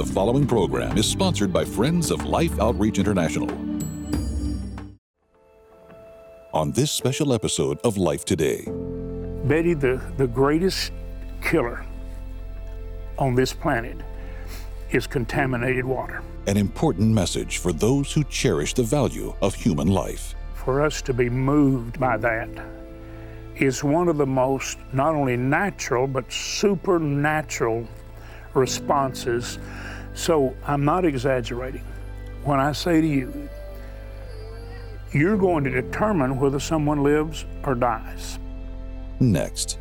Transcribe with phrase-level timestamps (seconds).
[0.00, 3.50] The following program is sponsored by Friends of Life Outreach International.
[6.54, 8.64] On this special episode of Life Today,
[9.44, 10.92] Betty, the, the greatest
[11.42, 11.84] killer
[13.18, 13.98] on this planet
[14.90, 16.22] is contaminated water.
[16.46, 20.34] an important message for those who cherish the value of human life.
[20.54, 22.48] For us to be moved by that
[23.56, 27.86] is one of the most not only natural but supernatural
[28.54, 29.58] responses.
[30.14, 31.84] So I'm not exaggerating
[32.44, 33.48] when I say to you,
[35.12, 38.38] you're going to determine whether someone lives or dies.
[39.18, 39.78] Next,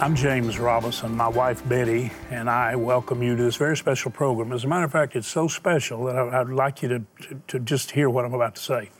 [0.00, 1.16] I'm James Robison.
[1.16, 4.52] My wife Betty and I welcome you to this very special program.
[4.52, 7.42] As a matter of fact, it's so special that I- I'd like you to, to,
[7.48, 8.90] to just hear what I'm about to say.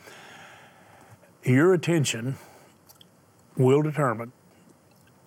[1.44, 2.34] Your attention
[3.56, 4.32] will determine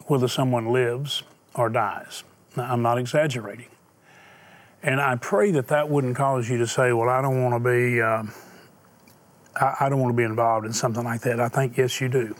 [0.08, 1.23] whether someone lives
[1.55, 2.25] or dies.
[2.58, 3.69] Now, I'm not exaggerating.
[4.83, 7.69] And I pray that that wouldn't cause you to say, well, I don't want to
[7.69, 8.33] be, um,
[9.55, 11.39] I don't want to be involved in something like that.
[11.39, 12.36] I think, yes, you do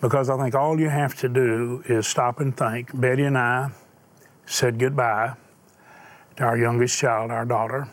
[0.00, 2.98] because I think all you have to do is stop and think.
[2.98, 3.70] Betty and I
[4.46, 5.34] said goodbye
[6.36, 7.88] to our youngest child, our daughter,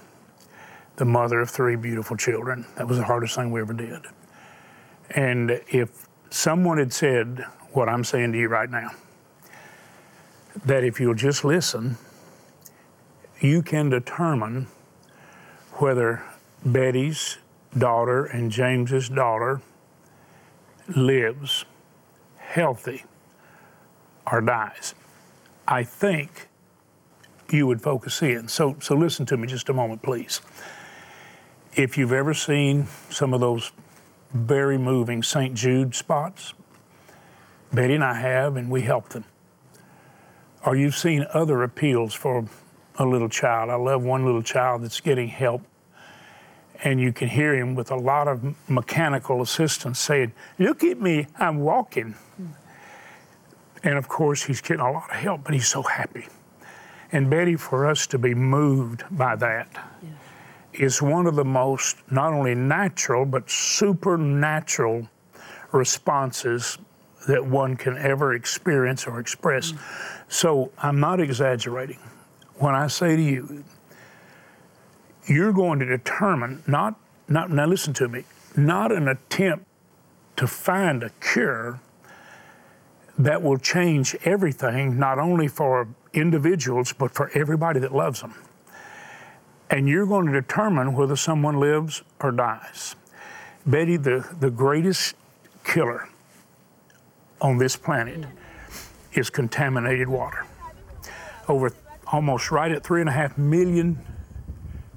[0.97, 2.65] the mother of three beautiful children.
[2.75, 4.01] That was the hardest thing we ever did.
[5.11, 8.91] And if someone had said what I'm saying to you right now,
[10.65, 11.97] that if you'll just listen,
[13.41, 14.67] you can determine
[15.73, 16.23] whether
[16.65, 17.37] Betty's
[17.77, 19.61] daughter and James's daughter
[20.95, 21.65] lives
[22.55, 23.03] healthy
[24.31, 24.95] or dies.
[25.67, 26.47] I think
[27.51, 28.47] you would focus in.
[28.47, 30.39] So, so listen to me just a moment, please.
[31.73, 33.73] If you've ever seen some of those
[34.33, 35.53] very moving St.
[35.53, 36.53] Jude spots,
[37.73, 39.25] Betty and I have, and we help them.
[40.65, 42.45] Or you've seen other appeals for
[42.97, 43.69] a little child.
[43.69, 45.61] I love one little child that's getting help
[46.83, 51.27] and you can hear him with a lot of mechanical assistance saying, Look at me,
[51.37, 52.15] I'm walking.
[53.83, 56.27] And of course, he's getting a lot of help, but he's so happy.
[57.11, 59.85] And Betty, for us to be moved by that that
[60.73, 65.07] is one of the most not only natural, but supernatural
[65.71, 66.77] responses
[67.27, 69.71] that one can ever experience or express.
[69.71, 69.79] Mm.
[70.27, 71.99] So I'm not exaggerating
[72.57, 73.63] when I say to you,
[75.27, 76.95] you're going to determine not
[77.27, 78.23] not now listen to me
[78.55, 79.65] not an attempt
[80.35, 81.79] to find a cure
[83.17, 88.33] that will change everything not only for individuals but for everybody that loves them
[89.69, 92.95] and you're going to determine whether someone lives or dies.
[93.65, 95.15] Betty the, the greatest
[95.63, 96.07] killer
[97.41, 98.25] on this planet
[99.13, 100.45] is contaminated water.
[101.47, 101.73] Over
[102.07, 103.99] almost right at three and a half million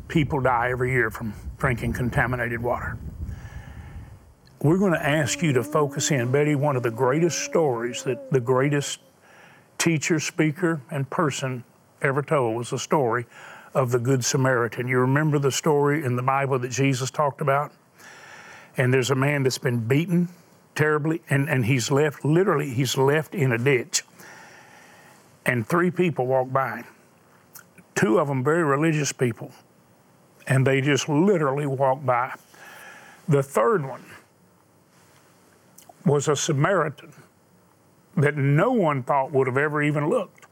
[0.09, 2.99] people die every year from drinking contaminated water.
[4.61, 6.33] We're going to ask you to focus in.
[6.33, 8.99] Betty, one of the greatest stories that the greatest
[9.79, 11.63] teacher, speaker, and person
[12.03, 13.27] ever told was the story
[13.75, 14.89] of the Good Samaritan.
[14.89, 17.73] You remember the story in the Bible that Jesus talked about?
[18.77, 20.29] And there's a man that's been beaten
[20.75, 24.03] terribly, and, and he's left, literally, he's left in a ditch.
[25.45, 26.85] And three people walk by.
[27.95, 29.51] Two of them very religious people,
[30.49, 32.35] and they just literally walked by.
[33.29, 34.05] The third one
[36.05, 37.13] was a Samaritan
[38.17, 40.47] that no one thought would have ever even looked.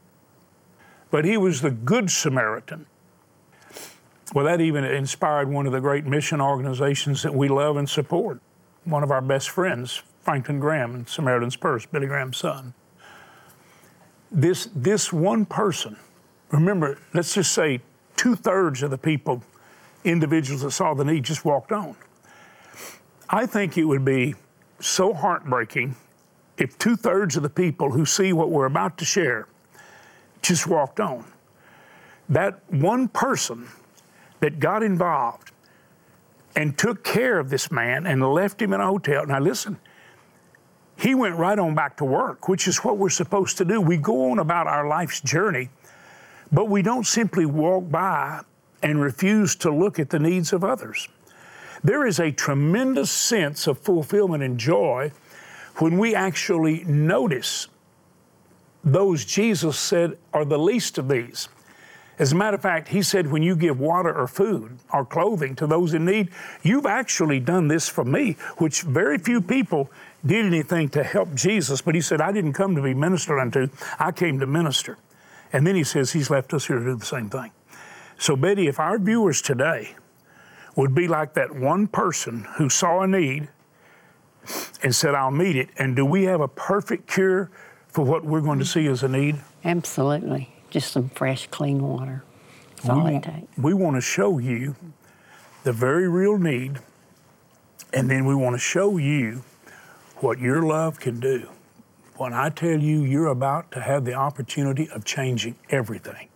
[1.09, 2.85] But he was the Good Samaritan.
[4.33, 8.39] Well, that even inspired one of the great mission organizations that we love and support.
[8.83, 12.73] One of our best friends, Franklin Graham and Samaritan's Purse, Billy Graham's son.
[14.31, 15.97] This, this one person,
[16.51, 17.81] remember, let's just say
[18.15, 19.41] two thirds of the people
[20.03, 21.95] individuals that saw the need just walked on.
[23.29, 24.35] I think it would be
[24.79, 25.95] so heartbreaking
[26.57, 29.47] if two thirds of the people who see what we're about to share
[30.41, 31.25] just walked on.
[32.29, 33.67] That one person
[34.39, 35.51] that got involved
[36.55, 39.25] and took care of this man and left him in a hotel.
[39.25, 39.79] Now, listen,
[40.97, 43.79] he went right on back to work, which is what we're supposed to do.
[43.79, 45.69] We go on about our life's journey,
[46.51, 48.41] but we don't simply walk by
[48.81, 51.07] and refuse to look at the needs of others.
[51.83, 55.11] There is a tremendous sense of fulfillment and joy
[55.77, 57.67] when we actually notice
[58.83, 61.49] those Jesus said are the least of these.
[62.19, 65.55] As a matter of fact, he said, when you give water or food or clothing
[65.57, 66.29] to those in need,
[66.63, 69.91] you've actually done this for me, which very few people
[70.25, 71.81] did anything to help Jesus.
[71.81, 73.69] But he said, I didn't come to be ministered unto,
[73.99, 74.97] I came to minister.
[75.53, 77.51] And then he says, He's left us here to do the same thing.
[78.17, 79.95] So, Betty, if our viewers today
[80.75, 83.49] would be like that one person who saw a need
[84.81, 87.49] and said, I'll meet it, and do we have a perfect cure
[87.87, 89.37] for what we're going to see as a need?
[89.63, 90.53] Absolutely.
[90.69, 92.23] Just some fresh, clean water.
[92.77, 93.57] That's all we it takes.
[93.57, 94.75] we want to show you
[95.63, 96.79] the very real need,
[97.93, 99.43] and then we want to show you
[100.17, 101.49] what your love can do.
[102.17, 106.26] When I tell you you're about to have the opportunity of changing everything,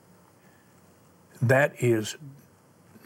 [1.41, 2.17] that is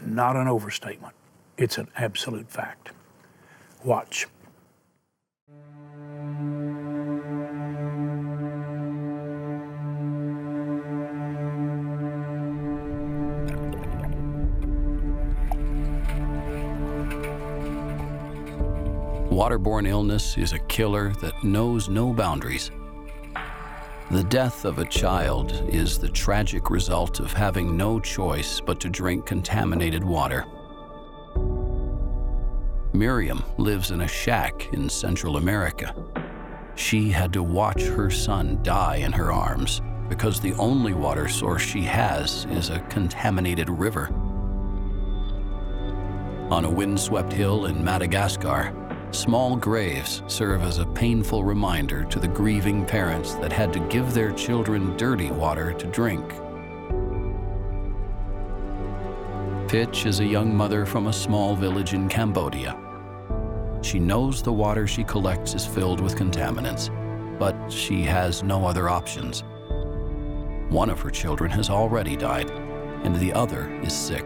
[0.02, 1.16] not an overstatement.
[1.58, 2.92] It's an absolute fact.
[3.84, 4.28] Watch.
[19.30, 22.72] Waterborne illness is a killer that knows no boundaries.
[24.12, 28.90] The death of a child is the tragic result of having no choice but to
[28.90, 30.46] drink contaminated water.
[32.94, 35.96] Miriam lives in a shack in Central America.
[36.76, 41.64] She had to watch her son die in her arms because the only water source
[41.64, 44.14] she has is a contaminated river.
[46.52, 48.72] On a windswept hill in Madagascar,
[49.12, 54.14] small graves serve as a painful reminder to the grieving parents that had to give
[54.14, 56.24] their children dirty water to drink.
[59.70, 62.78] Pitch is a young mother from a small village in Cambodia.
[63.82, 66.90] She knows the water she collects is filled with contaminants,
[67.40, 69.44] but she has no other options.
[70.70, 72.50] One of her children has already died,
[73.04, 74.26] and the other is sick.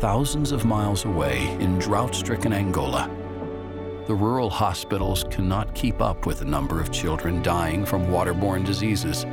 [0.00, 3.10] Thousands of miles away in drought stricken Angola,
[4.06, 9.24] the rural hospitals cannot keep up with the number of children dying from waterborne diseases.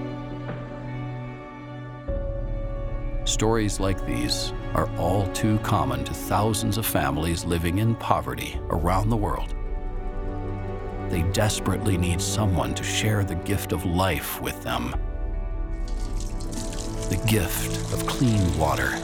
[3.30, 9.10] Stories like these are all too common to thousands of families living in poverty around
[9.10, 9.54] the world.
[11.10, 14.96] They desperately need someone to share the gift of life with them.
[17.10, 18.98] The gift of clean water.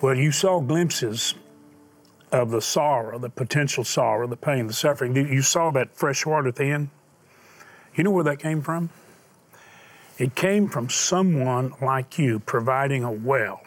[0.00, 1.34] Well, you saw glimpses
[2.30, 5.16] of the sorrow, the potential sorrow, the pain, the suffering.
[5.16, 6.90] You saw that fresh water at the end.
[7.94, 8.90] You know where that came from?
[10.18, 13.62] It came from someone like you providing a well.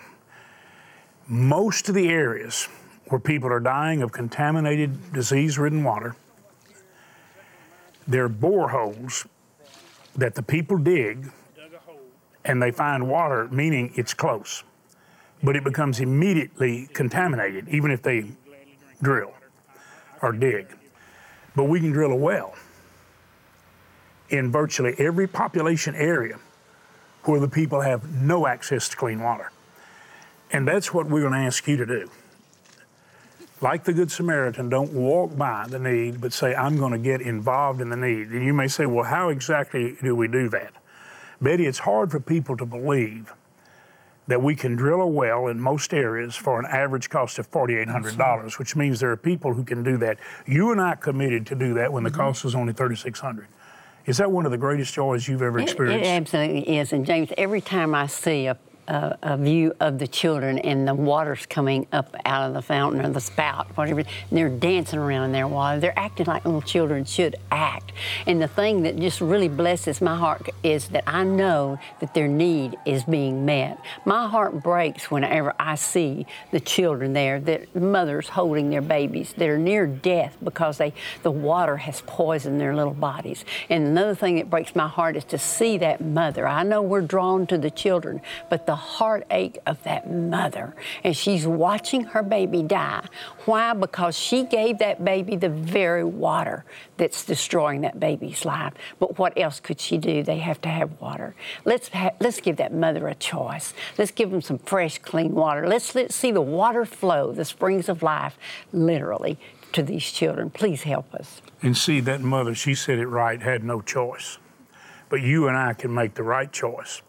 [1.27, 2.67] Most of the areas
[3.07, 6.15] where people are dying of contaminated, disease ridden water,
[8.07, 9.25] they're boreholes
[10.15, 11.31] that the people dig
[12.45, 14.63] and they find water, meaning it's close.
[15.41, 18.25] But it becomes immediately contaminated, even if they
[19.01, 19.33] drill
[20.21, 20.68] or dig.
[21.56, 22.56] But we can drill a well
[24.30, 26.39] in virtually every population area
[27.24, 29.51] where the people have no access to clean water.
[30.51, 32.10] And that's what we're going to ask you to do.
[33.62, 37.22] Like the Good Samaritan, don't walk by the need, but say, I'm going to get
[37.22, 38.29] involved in the need.
[38.29, 40.74] And you may say, well, how exactly do we do that?
[41.41, 43.34] Betty, it's hard for people to believe
[44.29, 48.59] that we can drill a well in most areas for an average cost of $4,800,
[48.59, 50.19] which means there are people who can do that.
[50.45, 52.21] You and I committed to do that when the mm-hmm.
[52.21, 53.48] cost was only 3600
[54.05, 56.05] Is that one of the greatest joys you've ever It, experienced?
[56.05, 56.93] it absolutely is.
[56.93, 58.55] And James, every time I see a,
[58.89, 63.05] a, a view of the children and the water's coming up out of the fountain
[63.05, 65.79] or the spout, whatever, and they're dancing around in their water.
[65.79, 67.91] They're acting like little children should act.
[68.25, 72.27] And the thing that just really blesses my heart is that I know that their
[72.27, 73.79] need is being met.
[74.05, 79.48] My heart breaks whenever I see the children there, that mothers holding their babies that
[79.48, 80.93] are near death because they
[81.24, 83.46] the water has poisoned their little bodies.
[83.69, 86.48] And another thing that breaks my heart is to see that mother.
[86.48, 91.45] I know we're drawn to the children, but the heartache of that mother and she's
[91.45, 93.05] watching her baby die.
[93.45, 93.74] Why?
[93.74, 96.65] Because she gave that baby the very water
[96.98, 98.74] that's destroying that baby's life.
[99.00, 100.24] But what else could she do?
[100.24, 101.36] They have to have water.
[101.65, 103.74] Let's ha- let's give that mother a choice.
[103.98, 105.67] Let's give them some fresh, clean water.
[105.67, 108.38] Let's let's see the water flow, the springs of life,
[108.74, 109.38] literally
[109.74, 110.50] to these children.
[110.50, 111.41] Please help us.
[111.62, 114.38] And see, that mother, she said it right, had no choice.
[115.09, 117.01] But you and I can make the right choice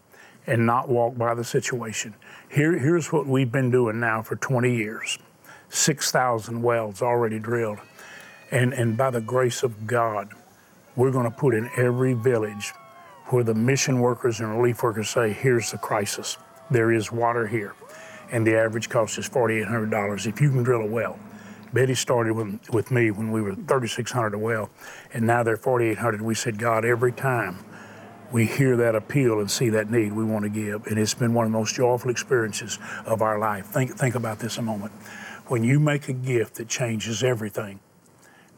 [0.47, 2.15] and not walk by the situation.
[2.49, 5.19] Here, here's what we've been doing now for 20 years
[5.69, 7.79] 6,000 wells already drilled.
[8.51, 10.31] And, and by the grace of God,
[10.97, 12.73] we're going to put in every village
[13.27, 16.37] where the mission workers and relief workers say, here's the crisis.
[16.71, 17.75] There is water here.
[18.33, 21.19] And the average cost is $4,800 if you can drill a well.
[21.73, 22.33] Betty started
[22.73, 24.71] with, me when we were 3,600 a well,
[25.15, 26.21] and now they're 4,800.
[26.21, 27.65] We said, God, every time
[28.33, 30.87] we hear that appeal and see that need, we want to give.
[30.87, 33.67] And it's been one of the most joyful experiences of our life.
[33.67, 34.93] Think, think about this a moment.
[35.47, 37.81] When you make a gift that changes everything,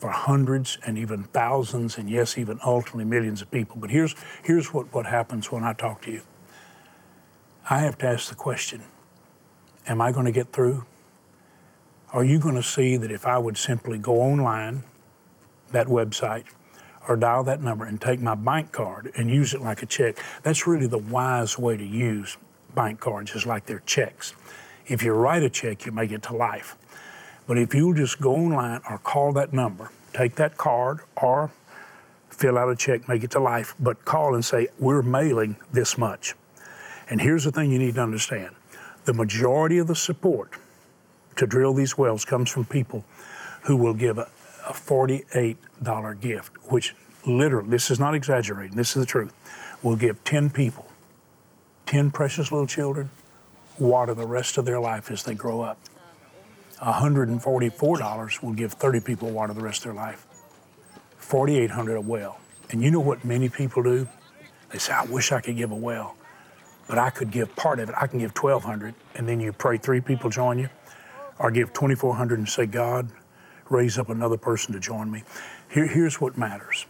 [0.02, 3.76] for hundreds and even thousands, and yes, even ultimately millions of people.
[3.78, 6.22] But here's, here's what, what happens when I talk to you
[7.70, 8.82] I have to ask the question
[9.86, 10.84] Am I going to get through?
[12.12, 14.82] Are you going to see that if I would simply go online,
[15.70, 16.46] that website,
[17.08, 20.16] or dial that number and take my bank card and use it like a check?
[20.42, 22.36] That's really the wise way to use
[22.74, 24.34] bank cards, is like they're checks.
[24.86, 26.76] If you write a check, you make it to life.
[27.46, 31.50] But if you'll just go online or call that number, take that card or
[32.30, 35.98] fill out a check, make it to life, but call and say, We're mailing this
[35.98, 36.34] much.
[37.10, 38.54] And here's the thing you need to understand
[39.04, 40.52] the majority of the support
[41.36, 43.04] to drill these wells comes from people
[43.62, 44.18] who will give
[44.72, 46.94] a, a $48 gift, which
[47.26, 49.32] literally, this is not exaggerating, this is the truth,
[49.82, 50.86] will give 10 people,
[51.86, 53.10] 10 precious little children,
[53.78, 55.78] water the rest of their life as they grow up.
[56.80, 60.26] $144 will give 30 people water the rest of their life.
[61.18, 62.40] 4,800 a well.
[62.70, 64.08] And you know what many people do?
[64.70, 66.16] They say, I wish I could give a well,
[66.88, 67.94] but I could give part of it.
[68.00, 70.68] I can give 1,200, and then you pray three people join you,
[71.38, 73.08] or give 2,400 and say, God,
[73.68, 75.24] raise up another person to join me.
[75.70, 76.86] Here, here's what matters.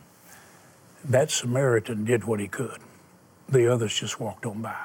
[1.05, 2.79] That Samaritan did what he could.
[3.49, 4.77] The others just walked on by.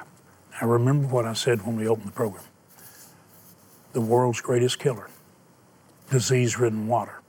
[0.60, 2.44] I remember what I said when we opened the program
[3.92, 5.08] the world's greatest killer,
[6.10, 7.20] disease ridden water.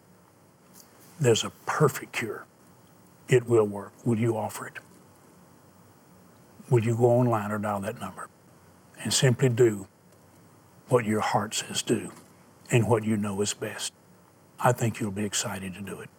[1.20, 2.46] There's a perfect cure.
[3.28, 3.94] It will work.
[4.06, 4.74] Will you offer it?
[6.70, 8.28] Will you go online or dial that number
[9.02, 9.88] and simply do
[10.90, 12.12] what your heart says do
[12.72, 13.94] and what you know is best?
[14.62, 16.10] I think you'll be excited to do it.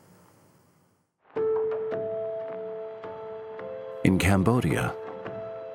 [4.04, 4.94] In Cambodia,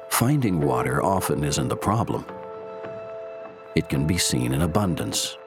[0.10, 2.26] finding water often isn't the problem
[3.76, 5.38] it can be seen in abundance,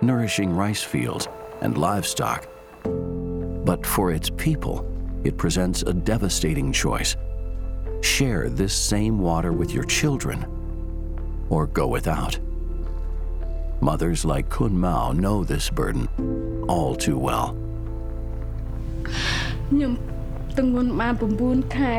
[0.00, 1.28] nourishing rice fields
[1.60, 2.48] and livestock.
[2.84, 4.86] But for its people,
[5.24, 7.16] it presents a devastating choice.
[8.02, 10.46] Share this same water with your children,
[11.50, 12.38] or go without.
[13.81, 16.07] Mothers like Kun Mao know this burden
[16.67, 17.47] all too well.
[19.69, 19.93] ខ្ញុំ
[20.57, 21.97] ទាំងមុនបាន9ខែ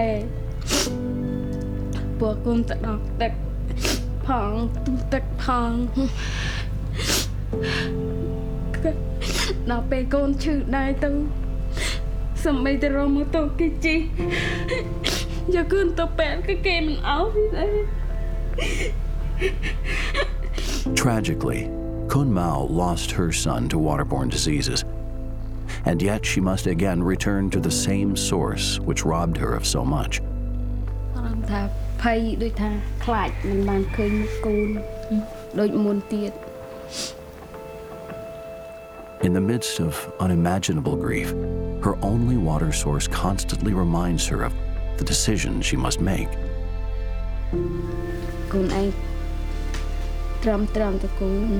[2.18, 3.32] ពួកគុំទៅដល់ទឹក
[4.26, 4.50] ផង
[4.84, 5.70] ទូទឹកផង
[9.70, 11.10] ដល់ពេលកូនឈឺដែរទៅ
[12.44, 13.98] សម្បីតែរមម៉ូតូគេជិះ
[15.54, 17.66] យកគូនទៅពេទ្យគឺគេមិនអោយទេ
[20.95, 21.69] Tragically,
[22.09, 24.85] Kun Mao lost her son to waterborne diseases,
[25.85, 29.83] and yet she must again return to the same source which robbed her of so
[29.85, 30.21] much.
[39.21, 41.31] In the midst of unimaginable grief,
[41.83, 44.53] her only water source constantly reminds her of
[44.97, 46.29] the decision she must make.
[50.44, 51.52] កូនឯងត្រាំត្រាំទៅកូន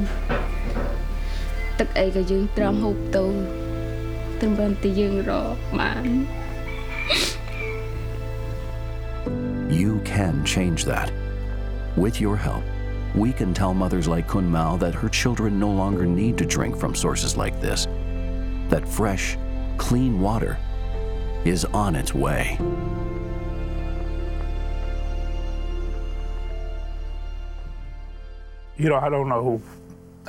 [1.78, 3.24] ទឹកអីក៏យើងត្រាំហូបទៅ
[4.40, 6.06] ត្រឹមតែយើងរកបាន
[9.82, 11.08] You can change that.
[12.02, 12.64] With your help,
[13.22, 16.76] we can tell mothers like Kun Mao that her children no longer need to drink
[16.76, 17.80] from sources like this,
[18.72, 19.24] that fresh,
[19.78, 20.58] clean water
[21.44, 22.58] is on its way.
[28.77, 29.59] You know, I don't know.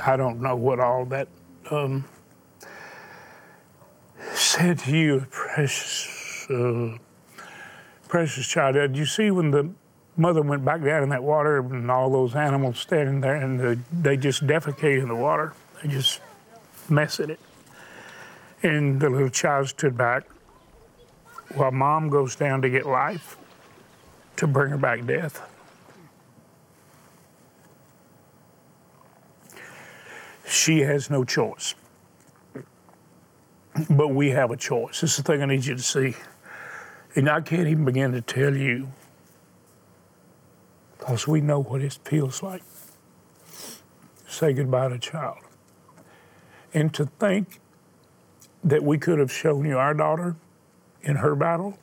[0.03, 1.27] I don't know what all that
[1.69, 2.03] um,
[4.33, 6.97] said to you, precious, uh,
[8.07, 8.73] precious child.
[8.73, 9.69] Did you see when the
[10.17, 13.79] mother went back down in that water and all those animals standing there and the,
[13.91, 15.53] they just defecate in the water?
[15.83, 16.19] They just
[16.89, 17.39] mess it.
[18.63, 20.23] And the little child stood back
[21.53, 23.37] while mom goes down to get life
[24.37, 25.47] to bring her back death.
[30.49, 31.75] She has no choice.
[33.87, 35.01] But we have a choice.
[35.01, 36.15] This is the thing I need you to see.
[37.15, 38.91] And I can't even begin to tell you
[40.97, 42.63] because we know what it feels like.
[44.27, 45.37] say goodbye to a child.
[46.73, 47.59] And to think
[48.63, 50.35] that we could have shown you our daughter
[51.03, 51.77] in her battle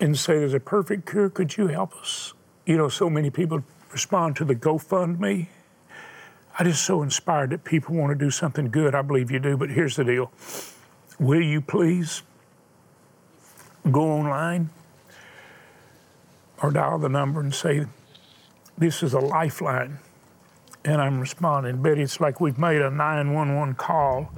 [0.00, 2.32] and say there's a perfect cure, could you help us?
[2.64, 5.48] You know, so many people respond to the GoFundMe.
[6.60, 8.92] I just so inspired that people want to do something good.
[8.92, 10.32] I believe you do, but here's the deal.
[11.20, 12.22] Will you please
[13.92, 14.70] go online
[16.60, 17.86] or dial the number and say,
[18.76, 19.98] This is a lifeline,
[20.84, 21.80] and I'm responding.
[21.80, 24.32] Betty, it's like we've made a 911 call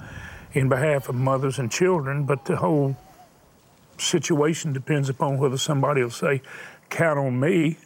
[0.53, 2.99] in behalf of mothers and children, but the whole
[3.97, 6.43] situation depends upon whether somebody will say,
[6.91, 7.79] Count on me.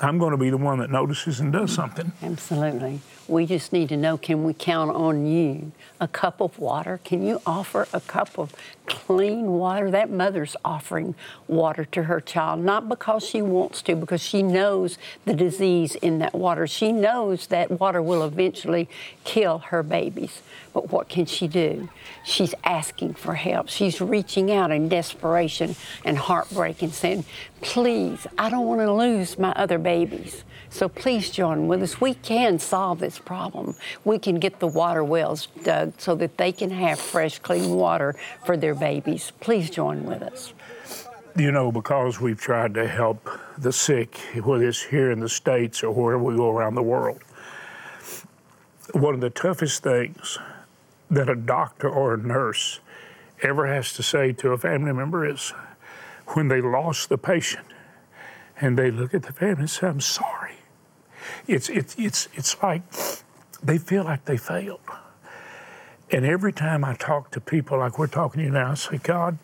[0.00, 2.12] I'm going to be the one that notices and does something.
[2.22, 3.00] Absolutely.
[3.28, 5.72] We just need to know can we count on you?
[6.00, 6.98] A cup of water?
[7.04, 8.54] Can you offer a cup of
[8.86, 9.90] clean water?
[9.90, 11.14] That mother's offering
[11.46, 16.20] water to her child, not because she wants to, because she knows the disease in
[16.20, 16.66] that water.
[16.66, 18.88] She knows that water will eventually
[19.24, 20.40] kill her babies.
[20.72, 21.90] But what can she do?
[22.24, 23.68] She's asking for help.
[23.68, 27.26] She's reaching out in desperation and heartbreak and saying,
[27.60, 30.44] Please, I don't want to lose my other babies.
[30.70, 32.00] So please join with us.
[32.00, 33.74] We can solve this problem.
[34.04, 38.14] We can get the water wells dug so that they can have fresh, clean water
[38.44, 39.32] for their babies.
[39.40, 40.52] Please join with us.
[41.36, 45.82] You know, because we've tried to help the sick, whether it's here in the States
[45.82, 47.20] or wherever we go around the world,
[48.92, 50.38] one of the toughest things
[51.10, 52.80] that a doctor or a nurse
[53.42, 55.52] ever has to say to a family member is
[56.28, 57.66] when they lost the patient
[58.60, 60.57] and they look at the family and say, I'm sorry.
[61.48, 62.82] It's, it's, it's, it's like
[63.62, 64.80] they feel like they failed.
[66.10, 68.98] And every time I talk to people like we're talking to you now, I say,
[68.98, 69.38] God,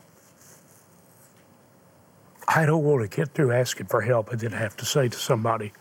[2.46, 5.16] I don't want to get through asking for help and then have to say to
[5.16, 5.72] somebody,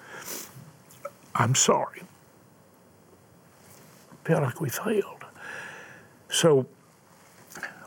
[1.36, 2.04] I'm sorry.
[4.12, 5.26] I feel like we failed.
[6.30, 6.68] So,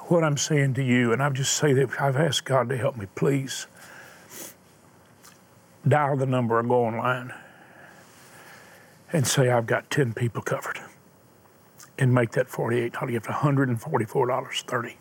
[0.08, 2.96] what I'm saying to you, and I just say that I've asked God to help
[2.96, 3.66] me, please
[5.88, 7.32] dial the number or go online
[9.16, 10.78] and say, I've got 10 people covered
[11.98, 14.94] and make that 48 I'll give $144.30.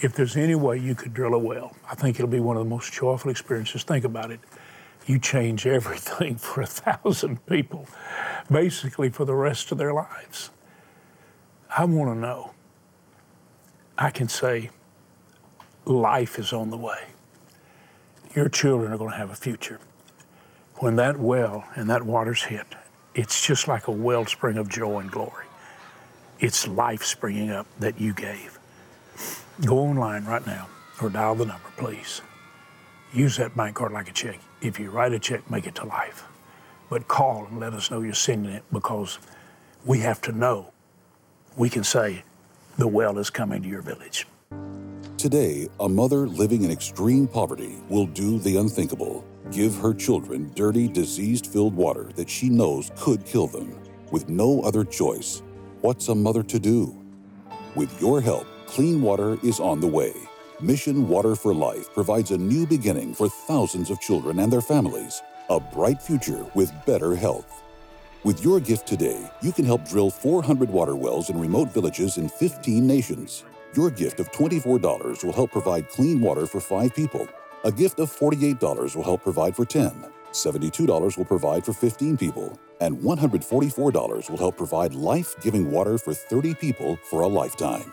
[0.00, 2.62] If there's any way you could drill a well, I think it'll be one of
[2.62, 3.82] the most joyful experiences.
[3.82, 4.38] Think about it.
[5.06, 7.88] You change everything for a thousand people,
[8.48, 10.50] basically for the rest of their lives.
[11.76, 12.52] I want to know.
[13.98, 14.70] I can say,
[15.84, 17.06] life is on the way.
[18.36, 19.80] Your children are going to have a future.
[20.76, 22.66] When that well and that water's hit,
[23.16, 25.46] it's just like a wellspring of joy and glory.
[26.38, 28.58] It's life springing up that you gave.
[29.64, 30.68] Go online right now
[31.00, 32.20] or dial the number, please.
[33.14, 34.38] Use that bank card like a check.
[34.60, 36.24] If you write a check, make it to life.
[36.90, 39.18] But call and let us know you're sending it because
[39.86, 40.72] we have to know.
[41.56, 42.22] We can say,
[42.76, 44.26] the well is coming to your village.
[45.16, 50.88] Today, a mother living in extreme poverty will do the unthinkable give her children dirty,
[50.88, 53.78] disease filled water that she knows could kill them.
[54.10, 55.42] With no other choice,
[55.80, 56.96] what's a mother to do?
[57.74, 60.12] With your help, clean water is on the way.
[60.60, 65.22] Mission Water for Life provides a new beginning for thousands of children and their families,
[65.50, 67.62] a bright future with better health.
[68.24, 72.28] With your gift today, you can help drill 400 water wells in remote villages in
[72.28, 73.44] 15 nations.
[73.74, 77.28] Your gift of $24 will help provide clean water for five people
[77.66, 79.90] a gift of $48 will help provide for 10,
[80.30, 86.14] $72 will provide for 15 people, and $144 will help provide life giving water for
[86.14, 87.90] 30 people for a lifetime.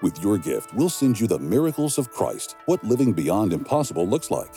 [0.00, 4.30] With your gift, we'll send you the miracles of Christ, what living beyond impossible looks
[4.30, 4.54] like.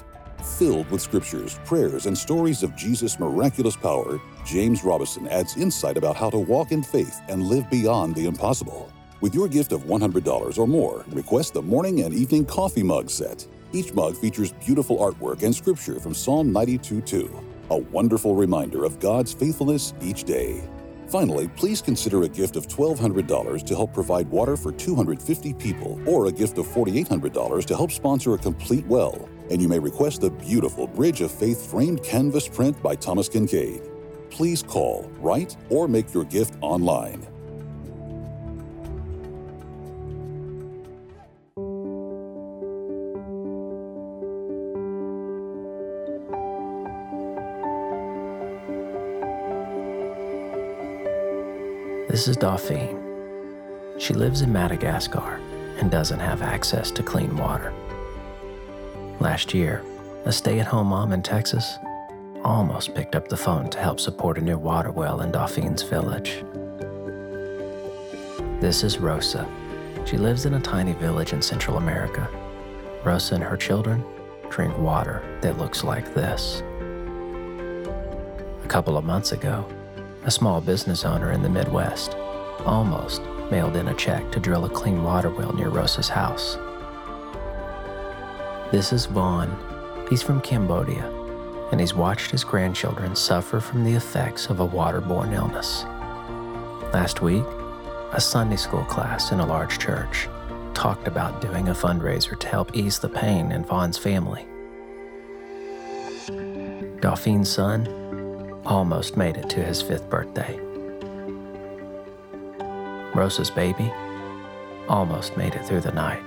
[0.60, 6.16] Filled with scriptures, prayers, and stories of Jesus' miraculous power, James Robison adds insight about
[6.16, 8.94] how to walk in faith and live beyond the impossible.
[9.20, 13.48] With your gift of $100 or more, request the morning and evening coffee mug set.
[13.76, 17.28] Each mug features beautiful artwork and scripture from Psalm 92:2,
[17.72, 20.62] a wonderful reminder of God's faithfulness each day.
[21.08, 26.28] Finally, please consider a gift of $1,200 to help provide water for 250 people, or
[26.28, 29.28] a gift of $4,800 to help sponsor a complete well.
[29.50, 33.90] And you may request the beautiful Bridge of Faith framed canvas print by Thomas Kinkade.
[34.30, 37.26] Please call, write, or make your gift online.
[52.14, 53.02] This is Dauphine.
[53.98, 55.42] She lives in Madagascar
[55.80, 57.74] and doesn't have access to clean water.
[59.20, 59.84] Last year,
[60.24, 61.80] a stay at home mom in Texas
[62.44, 66.46] almost picked up the phone to help support a new water well in Dauphine's village.
[68.62, 69.50] This is Rosa.
[70.06, 72.30] She lives in a tiny village in Central America.
[73.04, 74.06] Rosa and her children
[74.52, 76.62] drink water that looks like this.
[78.64, 79.66] A couple of months ago,
[80.26, 82.16] a small business owner in the Midwest
[82.66, 86.58] almost mailed in a check to drill a clean water well near Rosa's house.
[88.72, 89.56] This is Vaughn.
[90.10, 91.10] He's from Cambodia,
[91.72, 95.84] and he's watched his grandchildren suffer from the effects of a waterborne illness.
[96.94, 97.44] Last week,
[98.14, 100.30] a Sunday school class in a large church
[100.74, 104.46] talked about doing a fundraiser to help ease the pain in Vaughn's family.
[107.02, 108.03] Dauphine's son
[108.66, 110.60] almost made it to his fifth birthday.
[113.14, 113.92] Rosa's baby
[114.88, 116.24] almost made it through the night.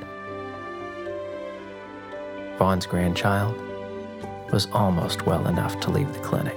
[2.58, 3.60] Vaughn's grandchild
[4.52, 6.56] was almost well enough to leave the clinic.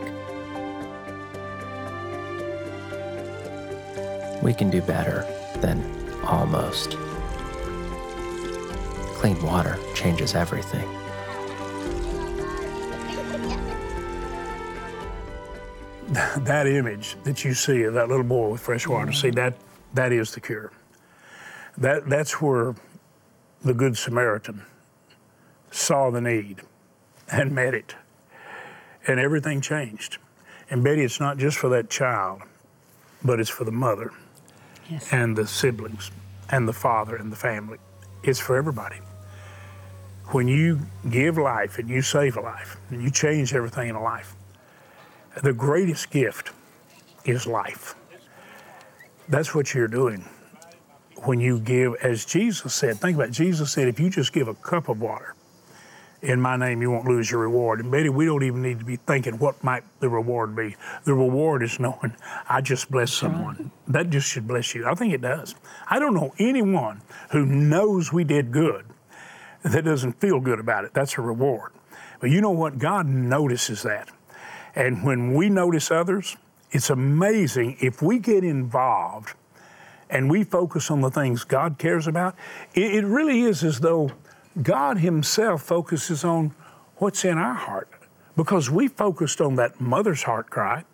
[4.42, 5.26] We can do better
[5.58, 5.84] than
[6.24, 6.98] almost.
[9.16, 10.99] Clean water changes everything.
[16.40, 19.56] that image that you see of that little boy with fresh water, see that
[19.94, 20.72] that is the cure.
[21.78, 22.76] That that's where
[23.64, 24.64] the good Samaritan
[25.72, 26.62] saw the need
[27.32, 27.96] and met it.
[29.08, 30.18] And everything changed.
[30.70, 32.42] And Betty, it's not just for that child,
[33.24, 34.12] but it's for the mother
[34.90, 35.08] Yes.
[35.12, 36.10] and the siblings
[36.50, 37.78] and the father and the family.
[38.24, 38.98] It's for everybody.
[40.32, 44.02] When you give life and you save a life and you change everything in a
[44.02, 44.36] life,
[45.42, 46.52] the greatest gift
[47.26, 47.96] is life.
[49.28, 50.26] That's what you're doing
[51.24, 52.98] when you give, as Jesus said.
[52.98, 53.34] Think about it.
[53.34, 55.36] Jesus said, if you just give a cup of water
[56.22, 57.80] in my name, you won't lose your reward.
[57.80, 60.76] And Betty, we don't even need to be thinking what might the reward be.
[61.04, 62.16] The reward is knowing
[62.50, 63.72] I just blessed someone.
[63.88, 64.88] That just should bless you.
[64.88, 65.56] I think it does.
[65.88, 68.86] I don't know anyone who knows we did good
[69.64, 70.94] that doesn't feel good about it.
[70.94, 71.72] That's a reward.
[72.20, 72.78] But you know what?
[72.78, 74.10] God notices that.
[74.80, 76.38] And when we notice others,
[76.72, 79.34] it's amazing if we get involved
[80.10, 82.34] and we focus on the things God cares about,
[82.74, 84.12] it, it really is as though
[84.64, 86.56] God Himself focuses on
[86.96, 87.90] what's in our heart
[88.38, 90.86] because we focused on that mother's heart cry,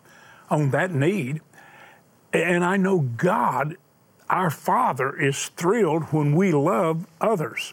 [0.50, 1.40] on that need.
[2.32, 3.76] And I know God,
[4.28, 7.72] our Father, is thrilled when we love others.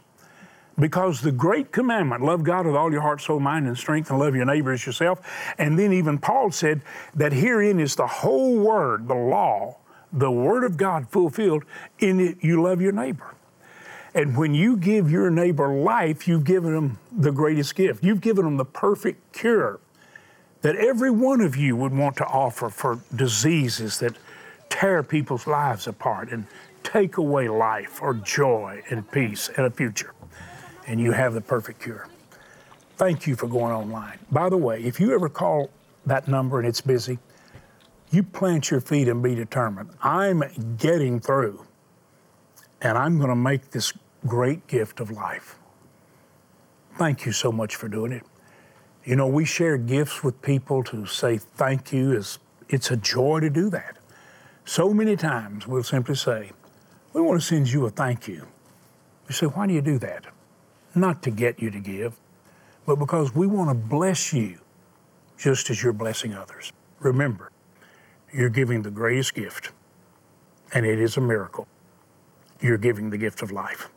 [0.79, 4.17] Because the great commandment, love God with all your heart, soul, mind, and strength, and
[4.17, 5.21] love your neighbor as yourself.
[5.59, 6.81] And then even Paul said
[7.15, 9.77] that herein is the whole word, the law,
[10.11, 11.63] the word of God fulfilled.
[11.99, 13.35] In it, you love your neighbor.
[14.15, 18.03] And when you give your neighbor life, you've given them the greatest gift.
[18.03, 19.79] You've given them the perfect cure
[20.61, 24.15] that every one of you would want to offer for diseases that
[24.69, 26.45] tear people's lives apart and
[26.83, 30.13] take away life or joy and peace and a future.
[30.85, 32.07] And you have the perfect cure.
[32.97, 34.19] Thank you for going online.
[34.31, 35.69] By the way, if you ever call
[36.05, 37.19] that number and it's busy,
[38.11, 39.89] you plant your feet and be determined.
[40.03, 40.43] I'm
[40.77, 41.65] getting through,
[42.81, 43.93] and I'm going to make this
[44.27, 45.57] great gift of life.
[46.97, 48.23] Thank you so much for doing it.
[49.03, 52.21] You know, we share gifts with people to say thank you.
[52.69, 53.97] It's a joy to do that.
[54.65, 56.51] So many times we'll simply say,
[57.13, 58.47] "We want to send you a thank you."
[59.27, 60.25] You say, "Why do you do that?"
[60.95, 62.15] Not to get you to give,
[62.85, 64.59] but because we want to bless you
[65.37, 66.71] just as you're blessing others.
[66.99, 67.51] Remember,
[68.31, 69.71] you're giving the greatest gift,
[70.73, 71.67] and it is a miracle.
[72.61, 73.89] You're giving the gift of life.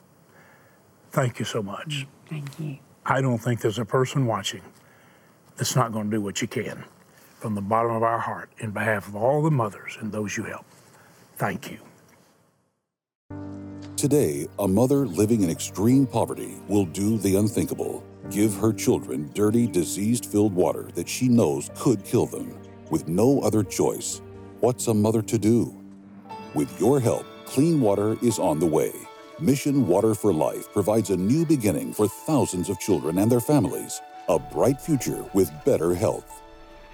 [1.10, 1.88] Thank you so much.
[1.88, 2.78] Mm, thank you.
[3.04, 4.62] I don't think there's a person watching
[5.56, 6.84] that's not going to do what you can
[7.38, 10.44] from the bottom of our heart in behalf of all the mothers and those you
[10.44, 10.64] help.
[11.36, 11.78] Thank you.
[13.96, 19.66] Today, a mother living in extreme poverty will do the unthinkable give her children dirty,
[19.66, 22.58] disease filled water that she knows could kill them.
[22.90, 24.20] With no other choice,
[24.60, 25.82] what's a mother to do?
[26.52, 28.92] With your help, clean water is on the way.
[29.40, 34.02] Mission Water for Life provides a new beginning for thousands of children and their families,
[34.28, 36.42] a bright future with better health.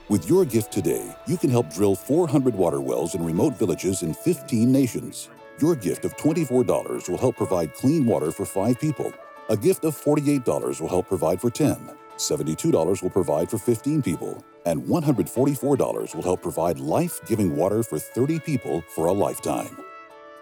[0.09, 4.15] With your gift today, you can help drill 400 water wells in remote villages in
[4.15, 5.29] 15 nations.
[5.61, 9.13] Your gift of $24 will help provide clean water for five people.
[9.51, 11.91] A gift of $48 will help provide for 10.
[12.17, 14.43] $72 will provide for 15 people.
[14.65, 19.77] And $144 will help provide life giving water for 30 people for a lifetime.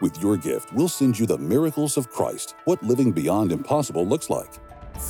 [0.01, 4.31] With your gift, we'll send you the miracles of Christ, what living beyond impossible looks
[4.31, 4.55] like.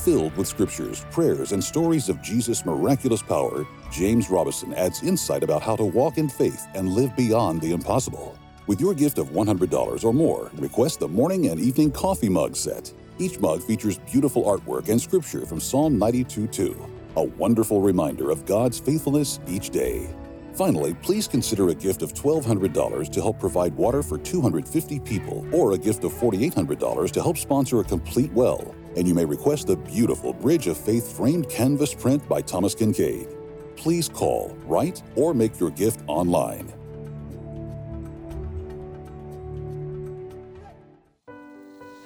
[0.04, 5.62] Filled with scriptures, prayers, and stories of Jesus' miraculous power, James Robison adds insight about
[5.62, 8.38] how to walk in faith and live beyond the impossible.
[8.66, 12.92] With your gift of $100 or more, request the morning and evening coffee mug set.
[13.18, 16.76] Each mug features beautiful artwork and scripture from Psalm 92:2,
[17.16, 20.08] a wonderful reminder of God's faithfulness each day.
[20.54, 25.72] Finally, please consider a gift of $1,200 to help provide water for 250 people, or
[25.72, 28.74] a gift of $4,800 to help sponsor a complete well.
[28.96, 33.28] And you may request the beautiful Bridge of Faith framed canvas print by Thomas Kinkade.
[33.76, 36.72] Please call, write, or make your gift online.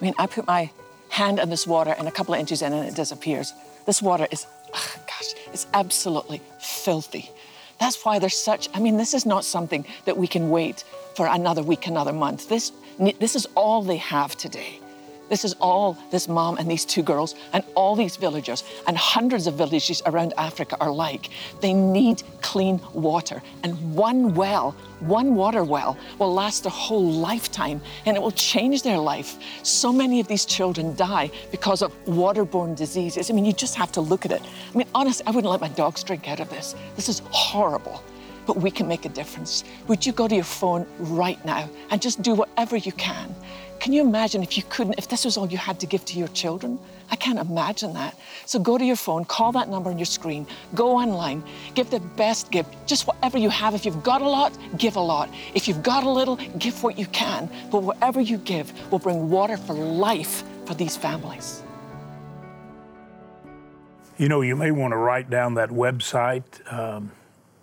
[0.05, 0.71] Mean, I put my
[1.09, 3.53] hand in this water and a couple of inches in and it disappears.
[3.87, 7.31] This water is, ugh, gosh, it's absolutely filthy.
[7.81, 10.85] That's why there's such, I mean, this is not something that we can wait
[11.17, 12.49] for another week, another month.
[12.49, 12.73] This,
[13.19, 14.79] this is all they have today.
[15.29, 19.47] This is all this mom and these two girls and all these villagers and hundreds
[19.47, 21.31] of villages around Africa are like.
[21.61, 23.43] They need clean water.
[23.63, 28.83] And one well, one water well, will last their whole lifetime and it will change
[28.83, 29.39] their life.
[29.63, 33.31] So many of these children die because of waterborne diseases.
[33.31, 34.43] I mean, you just have to look at it.
[34.43, 36.75] I mean, honestly, I wouldn't let my dogs drink out of this.
[36.97, 38.03] This is horrible
[38.47, 39.65] but we can make a difference.
[39.89, 43.35] Would you go to your phone right now and just do whatever you can?
[43.81, 46.19] Can you imagine if you couldn't, if this was all you had to give to
[46.19, 46.79] your children?
[47.11, 48.19] I can't imagine that.
[48.47, 52.01] So go to your phone, call that number on your screen, go online, give the
[52.01, 53.75] best gift, just whatever you have.
[53.75, 55.29] If you've got a lot, give a lot.
[55.55, 57.51] If you've got a little, give what you can.
[57.71, 61.63] But whatever you give will bring water for life for these families.
[64.17, 67.11] You know, you may want to write down that website, um,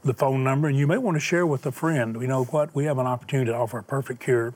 [0.04, 2.21] the phone number, and you may want to share with a friend.
[2.21, 2.76] You know what?
[2.76, 4.54] We have an opportunity to offer a perfect cure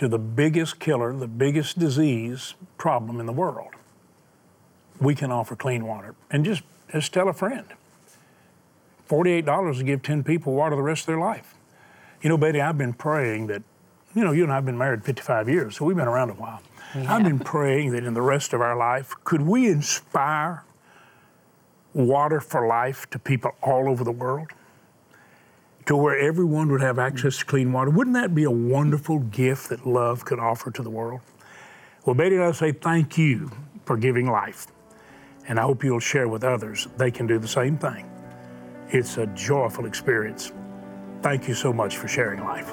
[0.00, 3.74] to the biggest killer, the biggest disease problem in the world,
[4.98, 6.14] we can offer clean water.
[6.30, 7.66] And just, just tell a friend.
[9.10, 11.54] $48 to give 10 people water the rest of their life.
[12.22, 13.62] You know, Betty, I've been praying that,
[14.14, 16.34] you know, you and I have been married 55 years, so we've been around a
[16.34, 16.62] while.
[16.94, 17.14] Yeah.
[17.14, 20.64] I've been praying that in the rest of our life, could we inspire
[21.92, 24.48] water for life to people all over the world?
[25.90, 27.90] To where everyone would have access to clean water.
[27.90, 31.20] Wouldn't that be a wonderful gift that love could offer to the world?
[32.06, 33.50] Well, Betty and I say thank you
[33.86, 34.68] for giving life.
[35.48, 36.86] And I hope you'll share with others.
[36.96, 38.08] They can do the same thing.
[38.90, 40.52] It's a joyful experience.
[41.22, 42.72] Thank you so much for sharing life.